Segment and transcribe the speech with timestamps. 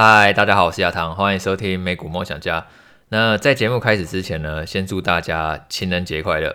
[0.00, 2.68] 嗨，大家好，我是亚堂，欢迎收听美股梦想家。
[3.08, 6.54] 那在节目开始之前呢，先祝大家情人节快乐。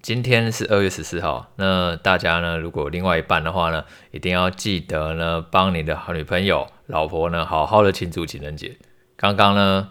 [0.00, 8.76] 今天是二月十四号，那大家呢，如果另外一半的话呢，一定要记得呢，帮你的好女朋友、老婆呢，好好的庆祝情人节。
[9.16, 9.88] 刚刚呢，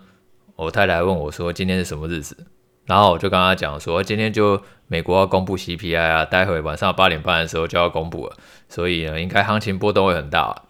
[0.56, 2.48] 我太太问我说今天是什么日子，
[2.86, 8.38] 然后我就跟她讲说，今天就美国要公布 CPI 啊，待会晚上八点半的时候就要公布了，
[8.70, 10.64] 所以呢，应该行情波动会很大。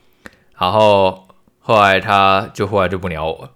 [0.58, 1.25] 然后
[1.66, 3.50] 后来他就后来就不鸟我，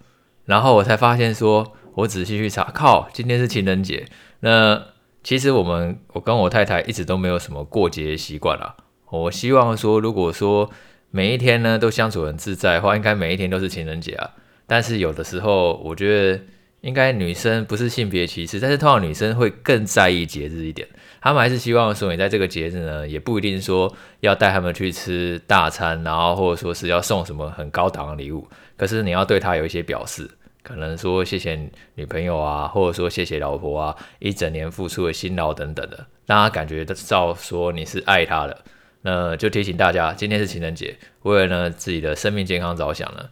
[0.46, 4.08] 然后我才发现说，我仔细去查，靠，今天是情人节，
[4.40, 4.82] 那。
[5.22, 8.74] 其实我们，我跟我太太一直都没有什么过节习惯啦。
[9.10, 10.72] 我希望说，如果说
[11.12, 14.32] 每一天呢都相处很自在的话，应该每一天都是情人节啊。
[14.66, 16.42] 但是有的时候，我觉得
[16.80, 20.88] 应该女生不是性别歧视，但是通常女生会更在意节日一点。
[21.22, 30.30] 他们还是希望说，你在这个节日呢，也不一定说要带他们去吃大餐，然后或者说是要送什么很高档的礼物，可是你要对他有一些表示。
[30.62, 31.58] 可能说谢谢
[31.96, 38.56] 女朋友啊，或者说谢谢老婆啊，一整年付出的辛劳等等的，让他感觉到说你是爱他的。
[39.02, 43.30] 那就提醒大家，今天是情人节，为了呢自己的生命健康着想呢，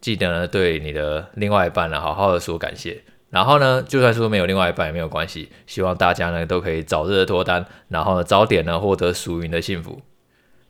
[0.00, 3.02] 记得呢对你的另外一半呢好好的说感谢。
[3.30, 10.02] 然后呢，就算说没有另外一半也没有关系，希望大家呢都可以早日的脱单，然后呢早点呢获得属于你的幸福。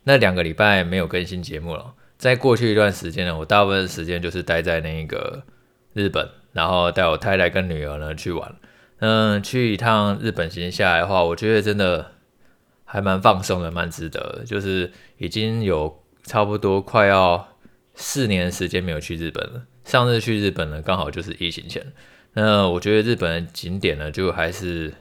[0.03, 5.43] 那两个礼拜没有更新节目了，在过去一段时间呢，我大部分的时间就是待在那个。
[5.93, 8.55] 日本，然后带我太太跟女儿呢去玩，
[8.99, 12.11] 嗯，去一趟日本行下来的话，我觉得真的
[12.85, 14.43] 还蛮放松的，蛮值得。
[14.45, 17.57] 就是已经有差不多快要
[17.95, 21.83] 四年时间没有去日本了，上次去日本呢刚好就是疫情前。
[22.33, 24.93] 那我觉得日本的景点呢就还是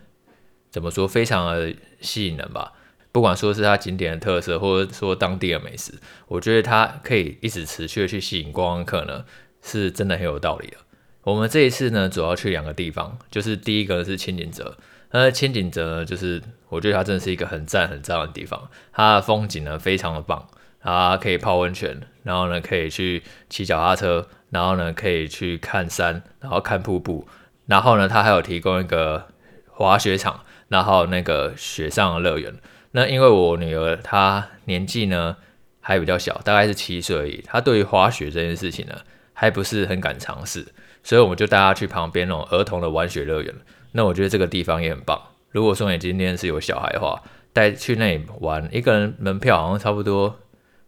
[0.71, 2.73] 怎么说，非常的吸引人吧。
[3.11, 5.95] 不管说是它景点的特色，或者说当地的美食，
[6.27, 9.25] 我觉得它可以一直持续的去吸引观光客呢，
[9.63, 10.77] 是真的很有道理的。
[11.23, 14.77] 我们这一次呢，主要去两个地方，就是第一个是轻井泽。
[15.11, 20.47] 那轻井泽呢，就是我觉得它真的是一个很赞很赞的地方，它的风景呢非常的棒，
[20.91, 27.27] 啊可以泡温泉，然后呢可以去骑脚踏车，然后呢可以去看山，然后看瀑布，
[27.67, 29.29] 然后呢它还有提供一个
[29.71, 32.55] 滑雪场，然后那个雪上乐园。
[32.93, 35.37] 那因为我女儿她年纪呢
[35.81, 38.95] 还比较小，大概是七岁而已，她对于滑雪这件事情呢
[39.33, 40.67] 还不是很敢尝试。
[41.03, 43.55] 所以我们就带她去旁边那种儿童的玩雪乐园。
[43.93, 45.21] 那我觉得这个地方也很棒。
[45.51, 47.23] 如果说你今天是有小孩的话，
[47.53, 50.37] 带去那里玩，一个人门票好像差不多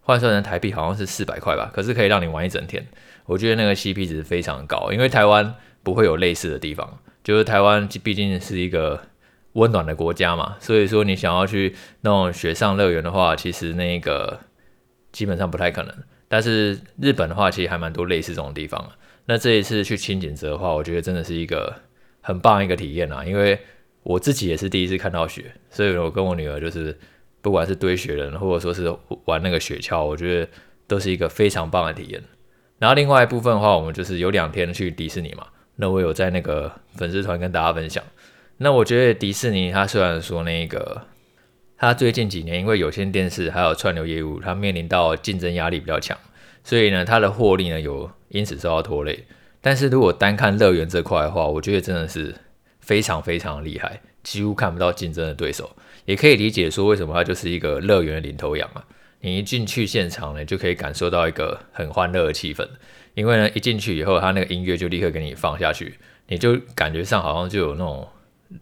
[0.00, 1.70] 换算成台币好像是四百块吧。
[1.72, 2.86] 可是可以让你玩一整天。
[3.26, 6.98] 我觉得那个 CP 值非常高，因为台湾不会有类似的地方。
[7.22, 9.00] 就是台湾毕竟是一个
[9.52, 14.40] 温暖的国家嘛，所以说你想要去那种雪上乐园的话，其实那个
[15.12, 15.94] 基本上不太可能。
[16.28, 18.92] 但是日本的话，其实还蛮多类似这种地方。
[19.26, 21.74] 那这一次去轻井泽的话，我觉得真的是一个
[22.20, 23.24] 很棒一个体验啊！
[23.24, 23.58] 因为
[24.02, 26.98] 我自己也是第一次看到雪，所以我跟我女儿就是
[27.40, 30.48] 不管是堆雪人，或者说是玩那个雪橇，我觉得
[30.86, 32.22] 都是一个非常棒的体验。
[32.78, 35.46] 然后另外一部分的话，我们就是有两天去迪士尼嘛。
[35.76, 38.02] 那我有在那个粉丝团跟大家分享。
[38.58, 41.02] 那我觉得迪士尼它虽然说那个
[41.76, 46.16] 它最近几年因为有线电视还有串流业务，它面临到竞争压力比较强，
[46.64, 48.10] 所以呢，它的获利呢有。
[48.30, 49.24] 因此受到拖累，
[49.60, 52.32] 但是如果单看乐园这块的话，我觉得真的是
[52.78, 55.68] 非常非常厉害，几乎看不到竞争的对手，
[56.04, 58.84] 也可以理解说为什么它就是一个乐园的领头羊啊。
[59.20, 62.66] 你一进去现场呢，就可以感受到一个很欢乐的气氛，
[63.14, 68.08] 因为呢一进去以后，它那个音乐就立刻给你放下去，你就感觉上好像就有那种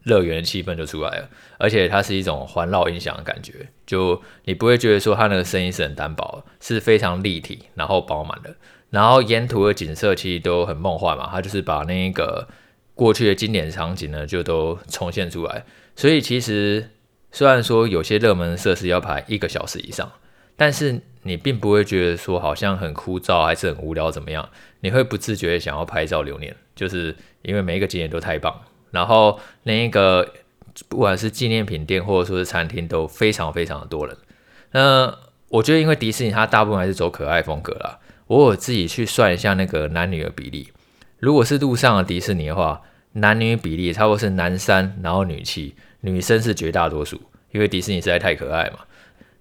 [0.02, 8.52] 乐园的气氛就出来了，而且它是一种环绕音响的感觉，就你不会觉得说它那个声音是很单薄，是非常立体然后饱满的。
[8.90, 12.48] 然后沿途的景色其实都很梦幻嘛，它就是把那个
[12.94, 15.64] 过去的经典场景呢，就都重现出来。
[15.94, 16.90] 所以其实
[17.30, 20.10] 虽然说有些热门设施要排一个小时以上，
[20.56, 24.48] 但是你并不会觉得说好像很枯燥还是很无聊怎么样，
[24.80, 28.60] 你会不自觉想要拍照留念，就是因为每一个景点都太棒。
[28.90, 30.26] 然后那个
[30.88, 34.16] 不管是纪念品店或者说是餐厅都非常非常的多人。
[34.72, 35.14] 那
[35.48, 37.98] 我觉得因为迪士尼它大部分还是走可爱风格啦。
[38.26, 40.70] 我有自己去算一下那个男女的比例，
[41.18, 42.82] 如果是路上的迪士尼的话，
[43.12, 48.80] 男女比例差不多是男三，然后女七，女生是绝大多数，因为迪士尼实在太可爱嘛。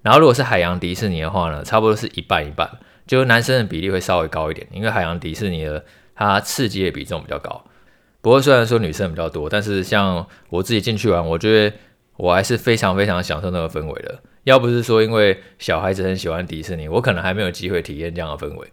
[0.01, 2.69] 然后如果是海洋迪士尼的话呢，差不多是一半一半，
[3.05, 5.83] 就男生的比例会稍微高一点，因为海洋迪士尼的
[6.15, 7.65] 它刺激的比重比较高。
[8.21, 11.75] 不过虽然说女生比较多，但是像我自己进去玩，我觉得
[12.15, 14.19] 我还是非常非常享受那个氛围的。
[14.43, 18.67] 要不是说因为小孩子很喜欢迪士尼，我可能还没有机会体验这样的氛围。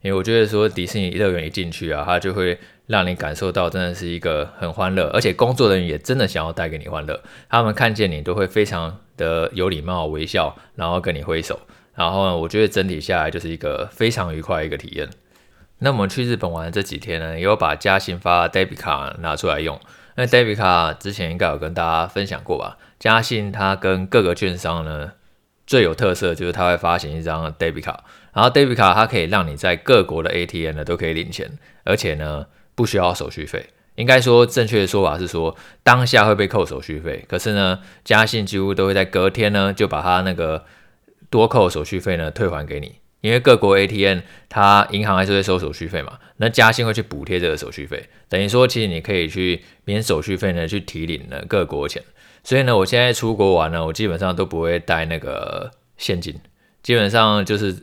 [0.00, 2.56] 因为我觉得说迪士尼乐园一进去啊，它就会
[2.88, 7.22] 让你感受到真的是一个很欢乐，而且工作人员也真的想要带给你欢乐。
[7.48, 11.60] 他们看见你都会非常的有礼貌微笑，然后跟你挥手。
[11.94, 15.08] 然后呢，我觉得整体下来就是一个非常愉快的一个体验。
[15.80, 19.78] 那我们去日本玩这几天呢，也有把嘉信发 Debit 卡拿出来用。
[20.14, 22.78] 那 Debit 卡之前应该有跟大家分享过吧？
[22.98, 25.12] 嘉信它跟各个券商呢
[25.66, 31.50] 最有特色就是它会发行一张 Debit 卡，然后 Debit 卡它可以让你在各国的 ATM 呢都可以领钱，
[31.84, 32.46] 而且呢
[32.78, 33.66] 不需要手续费。
[33.96, 40.64] 应该说正确的说法是说当下会被扣手续费，可是呢嘉信几乎都会在隔天呢就把它那个。
[41.30, 52.02] 多扣手续费呢，退还给你，因为各国 ATM 它银行还是会收手续费嘛，那嘉信会去补贴这个手续费，等于说其实你可以去免手续费呢去提领呢各国钱，
[52.42, 56.34] 所以呢我现在出国玩呢，我基本上都不会带那个现金，
[56.82, 57.76] 基本上就是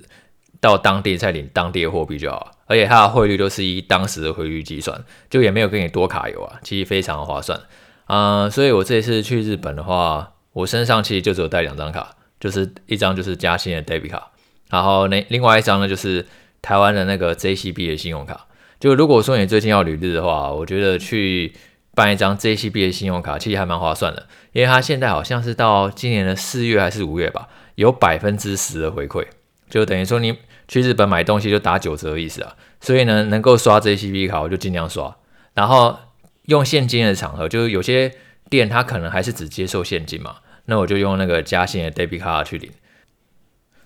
[0.66, 7.60] 到当地再领当地的货币就好，而且它的汇率都是以当时的汇率计算，就也没有给你多卡油啊，其实非常划算
[8.08, 12.16] 啊、所以我这次去日本的话，我身上其实就只有带两张卡。
[12.38, 14.32] 就是一张就是嘉兴的 debit 卡，
[14.70, 16.24] 然后那另外一张呢就是
[16.62, 18.46] 台湾的那个 JCB 的信用卡。
[18.80, 21.54] 就如果说你最近要旅日的话，我觉得去
[21.96, 29.26] 办一张 JCB 的信用卡其实还蛮划算的，因为它现在好像是到今年的四月还是五月吧，有百分之十的回馈，
[29.70, 32.56] 就等于说你去日本买东西就打九折的意思啊。
[32.82, 35.16] 所以呢，能够刷 JCB 卡我就尽量刷，
[35.54, 35.98] 然后
[36.44, 38.12] 用现金的场合，就是有些
[38.50, 40.38] 店它可能还是只接受现金嘛。
[40.66, 42.72] 那我就用那个嘉信的 debit 卡去领，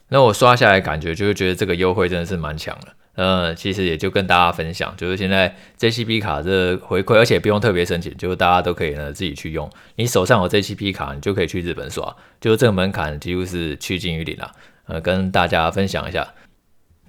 [0.09, 2.87] 那我刷下来感觉就是觉得这个优惠真的是蛮强的。
[3.15, 9.69] 呃，其实也就跟大家分享，就是现在 JCB 卡这回馈，而且不用特别申请，就是大家都可以呢自己去用。
[9.95, 14.49] 你手上有 JCB 卡，你就可以去日本刷，就是这个门槛几乎是趋近于零了。
[14.85, 16.33] 呃，跟大家分享一下。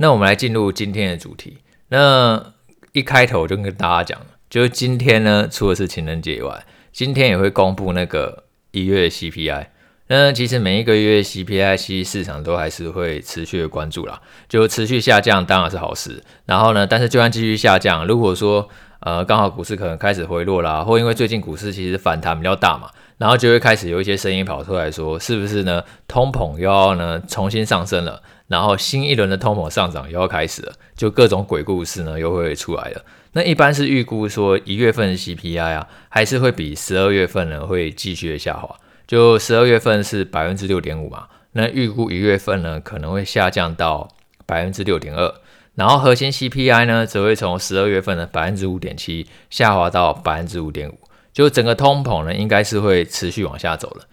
[0.00, 1.58] 那我们来进入今天的主题。
[1.88, 2.52] 那
[2.92, 8.44] 一开头我就跟大家讲，就是今天呢，除了是情人节以外，今天也会公布那个。
[8.72, 9.66] 一月 CPI，
[10.06, 16.22] 那其实每一个月 CPI 其实市场都还是会持续的关注啦，就持续下降当然是好事。
[16.46, 18.68] 然后呢，但是就算继续下降，如果说
[19.00, 22.88] 呃刚好股市可能开始回落啦，或因为最近股市其实反弹比较大嘛，
[23.18, 25.82] 然后就会开始有一些声音跑出来说，是不是呢？
[26.06, 33.04] 通膨又要呢重新上升了，然后新一轮的通膨上涨又要开始了，就各种鬼故事呢又会出来了。
[33.32, 38.74] 那一般是预估说一月份的 CPI 啊，还是会比十二月份呢会继续的下滑。
[39.06, 44.08] 就十二月份是百分之六点五嘛，那预估一月份呢可能会下降到
[44.46, 45.34] 百分之六点二，
[45.80, 50.98] 然后核心 CPI 呢则会从十二月份的百分之五点七下滑到百分之五点五。
[51.32, 54.04] 就整个通膨呢应该是会持续往下走了。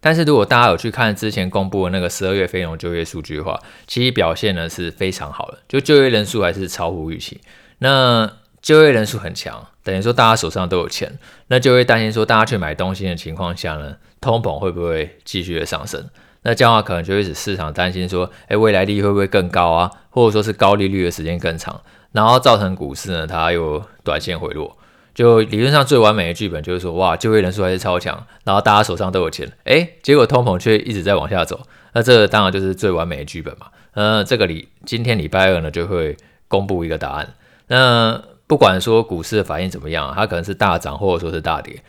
[0.00, 7.40] 但是如果大家有去看之前公布的那个十二月非农就业数据的话，其实表现呢是非常好的，就就业人数还是超乎预期。
[7.78, 8.30] 那
[8.60, 16.04] 就业人数很强，等于说大家手上都有钱，那就会担心说大家去买东西的情况下呢，通膨会不会继续的上升？
[16.42, 19.90] 那这样的话可能就会使市场担心说，哎，未来利率会不会更高啊？
[20.10, 21.80] 或者说是高利率的时间更长，
[22.12, 24.76] 然后造成股市呢它又短线回落。
[25.14, 31.60] 就理论上最完美的剧本就是说，哇，就业人数还是超强，然后大家手上都有钱，哎，结果通膨却一直在往下走，
[31.92, 33.66] 那这当然就是最完美的剧本嘛。
[33.94, 37.34] 呃，这个礼今天礼拜二呢就会公布一个答案，
[37.66, 38.22] 那。
[38.48, 41.82] 不管说股市的反应怎么样，它可能是大涨或者说是大跌。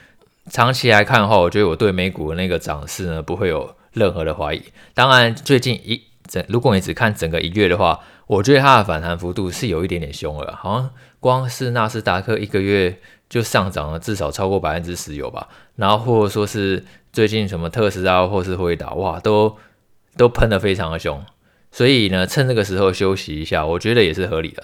[0.50, 4.63] 长期来看的话，我觉得我对美股的那个涨势呢不会有任何的怀疑。
[4.93, 15.48] 当然，最近一整，如果你只看整个一月的话，我觉得它的反弹幅度是有一点点凶了，好像光是纳斯达克一个月就上涨了至少超过百分之十有吧。
[15.75, 19.58] 然后或者说是最近什么特斯拉或是辉达，哇，都
[20.15, 21.24] 都喷得非常的凶。
[21.72, 24.63] 所以呢，趁这个时候休息一下，我觉得也是合理的。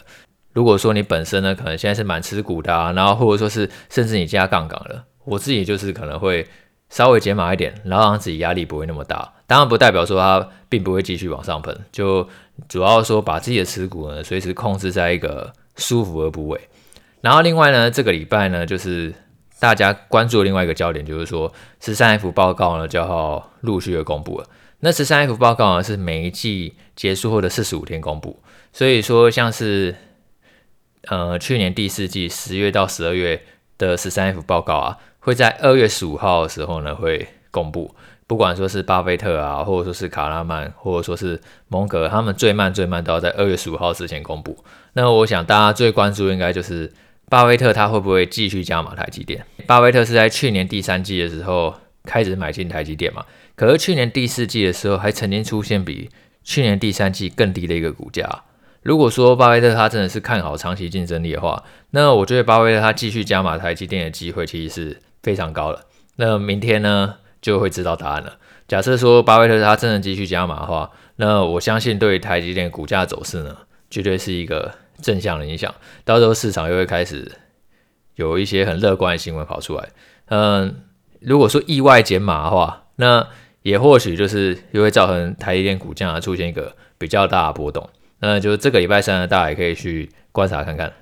[0.54, 6.48] 如果说你本身呢，可能现在是蛮持股的啊，然后或者说是甚至你加杠杆了，我自己就是可能会
[6.90, 9.34] 稍微减码一点，然后让自己压力不会那么大。
[9.48, 12.28] 当然不代表说它并不会继续往上喷，就
[12.68, 16.60] 主要说把自己的持股呢随时控制在一个舒服的部位。
[17.22, 19.14] 然后另外呢，这个礼拜呢，就是
[19.60, 24.48] 大家关注的另外一个焦点，就是说十三 F 报告呢就要陆续的公布了。
[24.80, 29.96] 那十三 F 报告呢是每一季结束后的四十五天公布，所以说像是。
[31.08, 33.40] 呃，去年第四季十月到十二月
[33.78, 37.96] 的十三 F 报告啊，会在二月十五号的时候呢会公布。
[38.28, 44.56] 不管说是巴菲特啊，或者说是卡拉曼，或者说是蒙格，他们最慢最慢都要在二月十五号之前公布。
[44.94, 46.94] 那我想大家最关注应该就是
[47.28, 49.44] 巴菲特他会不会继续加码台积电？
[49.66, 53.26] 巴菲特是在去年第三季的时候开始买进台积电嘛？
[53.56, 56.12] 可是去年第四季的时候还曾经出现比
[56.44, 58.44] 去年第三季更低的一个股价。
[58.84, 65.82] 如果说巴菲特他真的是看好长期竞争力的话，那我觉得巴菲特他继续加码台积电的机会其实是非常高了。
[66.18, 68.38] 那明天呢就会知道答案了。
[68.68, 73.58] 假设说巴菲特他真的继续加码的话，那我相信对于台积电股价走势呢，
[73.90, 75.74] 绝对是一个正向的影响。
[76.04, 77.32] 到时候市场又会开始
[78.14, 79.90] 有一些很乐观的新闻跑出来。
[80.28, 80.76] 嗯，
[81.22, 83.28] 如果说意外减码的话，那
[83.64, 87.90] 也或许就是又会造成台积电股价出现一个比较大的波动。
[88.20, 90.94] 那就这个礼拜三呢，大家也可以去观察看看。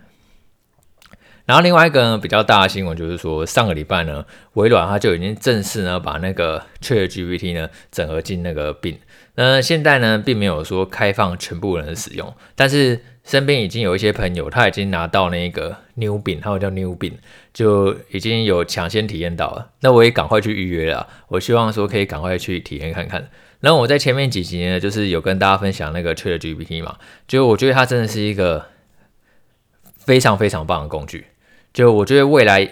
[1.46, 8.98] 然后另外一个呢，比较大的新闻就是说，上个礼拜呢，微软它就已经正式呢把那个 ChatGPT 呢整合进那个 Bing。
[9.36, 17.14] 那现在呢，并没有说开放全部人使用，但是身边已经有一些朋友他已经拿到那个 New Bing，还有叫 New Bing，
[17.54, 19.72] 就已经有抢先体验到了。
[19.82, 23.28] 那我也赶快去预约了，我希望说可以赶快去体验看看。
[23.60, 26.98] 那我在前面几集呢，就是有跟大家分享那个 ChatGPT 嘛，
[27.28, 28.68] 就我觉得它真的是一个
[29.98, 31.26] 非常非常棒的工具。
[31.74, 32.70] 就我觉得未来，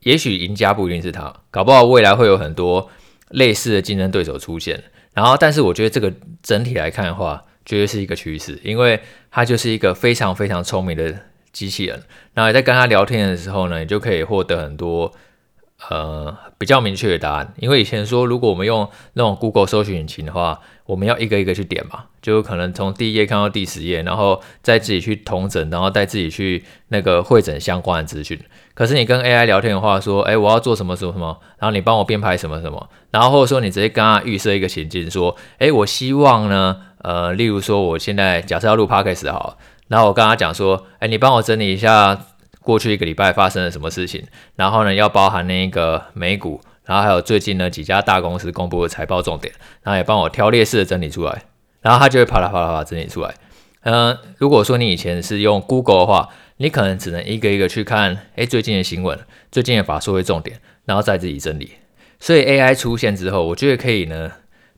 [0.00, 2.90] 也许赢家不一定是他，搞不好未来会有很多
[3.28, 4.82] 类似的竞争对手出现。
[5.14, 11.14] 然后，但是我觉得这个整体来看的话，绝对是一个趋势，因为它就是一个非常非常聪明的
[11.52, 12.02] 机器人。
[12.34, 15.12] 然后你在跟他聊天的时候呢，你就可以获得很多。
[15.88, 28.36] 呃，比较明确的答案，因为以前说，如果我们用那种 Google 搜寻引擎的话，我们要一个一个去点嘛，就可能从第一页看到第十页，然后再自己去同整，然后再自己去那个汇整相关的资讯。
[28.74, 39.56] 可是你跟 AI 聊天的话，说，哎，我要做什么什么什么，然后你帮我编排什么什么，然后或者说你直接跟他预设一个情境，说，哎，我希望呢，呃，例如说我现在假设要录 Podcast 好，
[39.86, 42.26] 然后我跟他讲说，哎，你帮我整理一下。
[42.62, 44.22] 过去一个礼拜发生了什么事情？
[44.54, 49.54] 然后呢，要包含那个美股，然后还有最近呢几家大公司公布的财报重点，
[49.84, 51.44] 然后也帮我挑列式的整理出来，
[51.82, 53.32] 然后他就会啪啦啪啦啪整理出来。
[53.82, 59.16] 嗯，如果说你以前是用 Google 的话，你可能只能一个一个去看，哎，最近的新闻，
[59.52, 61.74] 最近的法说会重点，然后再自己整理。
[62.18, 64.32] 所以 AI 出现之后，我觉得可以呢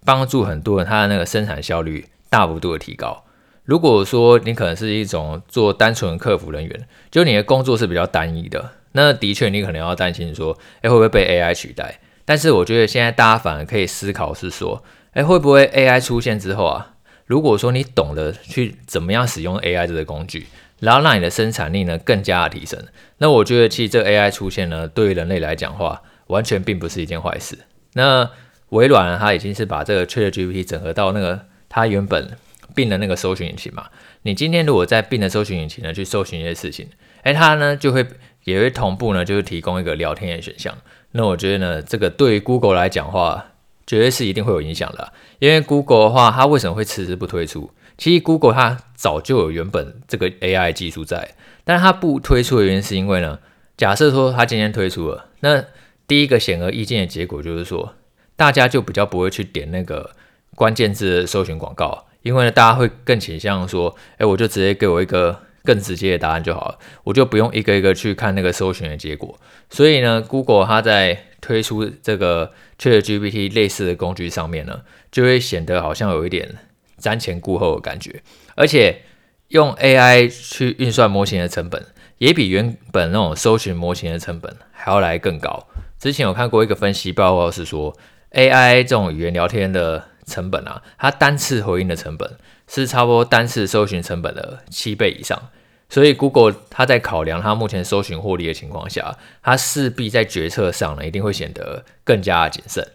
[0.04, 3.25] 帮助很多人，他的那个生产效率大幅度的提高。
[3.64, 11.99] 如果说你可能是一种做单纯客服人员，就你的工作是比较单一的，那的确你可能要担心说，哎，会不会被 AI 取代？
[12.25, 16.95] 但是我觉得现在大家反而可以思考是说，哎，会不会 AI 出现之后啊，
[17.27, 20.47] 如果说你懂得去怎么样使用 AI 这个工具，
[20.81, 22.79] 然后让你的生产力呢更加的提升，
[23.19, 27.59] 那我觉得其实这个 AI 出现呢，对于人类来讲话，完全并不是一件坏事。
[27.95, 28.31] 那
[28.69, 32.37] 微软它已经是把这个 ChatGPT 整合到那个它原本。
[32.75, 33.91] Bing 的那个搜寻引擎嘛，
[34.23, 36.89] 你今天如果在 Bing 的搜寻引擎呢去搜寻一些事情，
[37.21, 38.03] 哎，它呢就会
[38.45, 40.77] 也会同步呢，就是提供一个聊天的选项。
[41.13, 43.53] 那我觉得呢，这个对于 Google 来讲的话，
[43.87, 45.13] 绝对是一定会有影响的。
[45.39, 47.71] 因为 Google 的话，它为什么会迟迟不推出？
[47.99, 51.35] 其实 Google 它早就有原本这个 AI 技术在，
[51.65, 53.39] 但它不推出的原因是因为呢，
[53.77, 55.65] 假设说它今天推出了，那
[56.07, 57.95] 第一个显而易见的结果就是说，
[58.35, 60.11] 大家就比较不会去点那个
[60.55, 62.07] 关键字搜寻广告。
[62.23, 69.38] 因为呢，大家会更倾向说，哎，我就直接给我一个更直接的答案就好了，我就不用一个一个去看那个搜寻的结果。
[69.71, 76.57] 所以呢，Google 它在推出这个 ChatGPT 类似的工具上面呢，就会显得好像有一点
[77.00, 78.23] 瞻前顾后的感觉，
[78.54, 79.02] 而且
[79.49, 81.87] 用 AI 去运算模型的成本，
[82.19, 85.69] 也比原本那种搜寻模型的成本还要来更高。
[85.99, 87.97] 之前有看过一个分析报告是说
[88.33, 90.09] ，AI 这种语言聊天的。
[90.25, 95.50] 成本啊，它单次回应的成本是差不多单次搜寻成本的七倍以上，
[95.88, 102.87] 所以 Google 它在考量它目前搜寻获利的情况下，它势必在决策上呢一定会显得更加谨慎。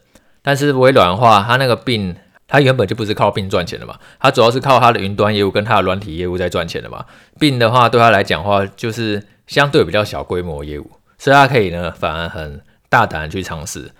[0.41, 2.15] 但是微软的话，它那个病
[2.47, 7.05] 它原本就不是靠病赚钱的嘛，它主要是靠它的云端业务跟它的软体业务在赚钱的嘛。
[7.37, 13.91] 病的话对它来讲的话，就是相对比较小规模业务，所以它可以呢反而很大胆的去尝试。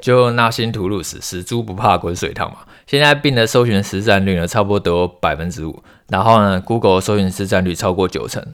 [0.00, 2.58] 就纳辛图鲁斯死猪不怕滚水烫嘛。
[2.86, 5.82] 现在 Bing 的搜寻实战率呢，差不多得百分之五。
[6.08, 8.44] 然后呢，Google 搜寻市占率超过九成。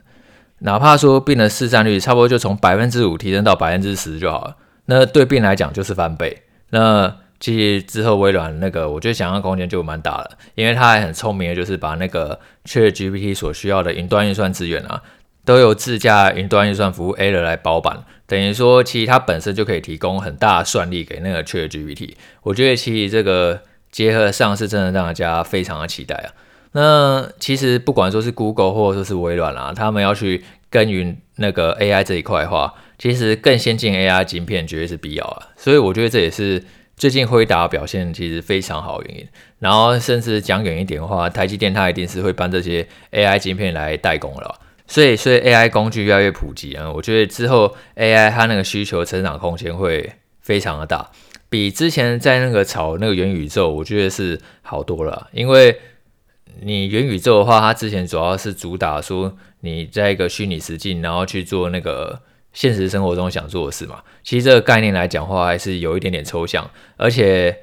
[0.58, 6.42] 哪怕说 Bing 的市占率差不多就从百分之五提升到百分之十就好了，那对 Bing 来讲就是翻倍。
[6.70, 15.02] 那其实之后微软那个，我觉得想象空间就蛮大了，因为它还很聪明的，就是把那个 ChatGPT 所需要的云端运算资源啊。
[15.44, 22.14] 都有自家云端运算服务 a l 来包办，等于说其实它本身就可以提供很大的算力给那个 ChatGPT。
[22.42, 26.28] 我觉得其实这个结合上是真的让大家非常的期待啊。
[26.72, 35.48] 那其实不管说是 Google 或者说是微软啊，他们要去耕耘那个 AI 这一块的话，其实更先进 AI 晶片绝对是必要啊。
[35.56, 36.62] 所以我觉得这也是
[36.96, 39.26] 最近辉达表现其实非常好的原因。
[39.58, 44.60] 然后甚至讲远一点的话，台积电它一定是会搬这些 AI 晶片来代工了。
[44.86, 51.10] 所以，所以 AI 工具越来越普及啊，我觉得之后 AI 它那个需求成长空间会非常的大，
[51.48, 55.28] 比之前在那个炒那个元宇宙，我觉得是好多了。
[55.32, 55.78] 因为
[56.60, 62.20] 你元宇宙的话，它之前主要是主打说你在一个虚拟实境，然后去做那个
[62.52, 64.02] 现实生活中想做的事嘛。
[64.22, 67.58] 其实这个概念来讲话，还是有一点点抽象，而且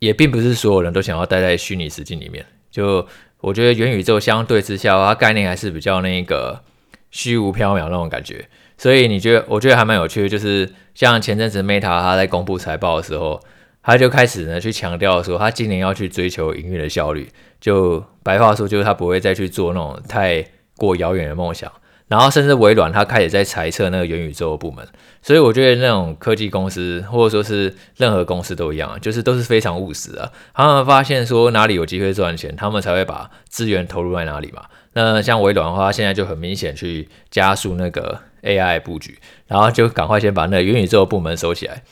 [0.00, 2.44] 也并不是所有人都想要待在虚拟实境里面。
[2.70, 3.06] 就
[3.40, 6.62] 我觉得元宇宙相对之下，它概念还是比较那个
[7.10, 9.44] 虚无缥缈那种感觉，所以你觉得？
[9.48, 13.40] 我觉得还蛮有趣的，就是像前阵子 Meta 它在公布财报的时候，
[13.82, 17.28] 他就开始呢去强调说，他今年要去追求营运的效率，
[17.60, 20.44] 就白话说就是他不会再去做那种太
[20.76, 21.72] 过遥远的梦想。
[22.10, 24.84] 然后甚至微软，它开始在裁撤那个元宇宙的部门，
[25.22, 30.32] 所以我觉得那种科技公司或者说是任何公司都一样，就是都是非常务实的。
[30.52, 34.64] 他们发现说哪里有机会赚钱，他们才会把资源投入在哪里嘛。
[34.94, 41.84] 那像微软的话，现在就很明显去加速那个 AI 布局，然后就赶快先把那个元宇宙的部门收起来。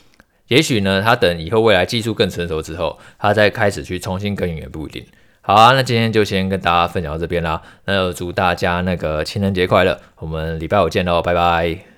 [0.49, 5.05] 也许呢，他等以后未来技术更成熟之后，他再开始去重新耕耘也不一定。
[5.49, 7.59] 好啊，那今天就先跟大家分享到这边啦。
[7.85, 11.89] 那就祝大家那个情人节快乐，我们礼拜五见喽，拜拜。